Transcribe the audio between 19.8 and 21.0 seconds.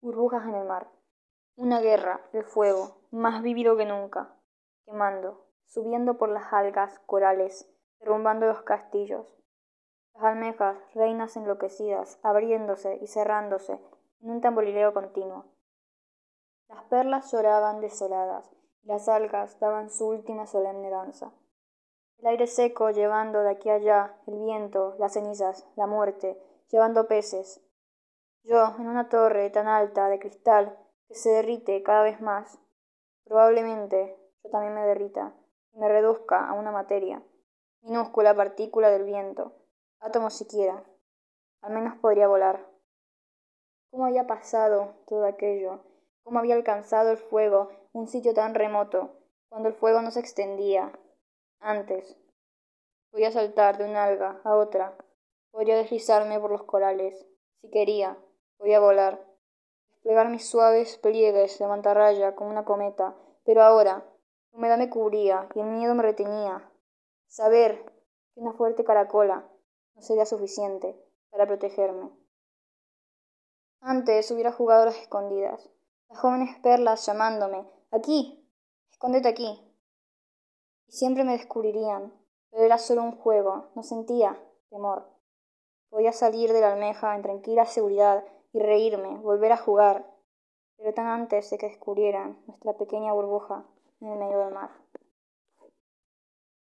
su última solemne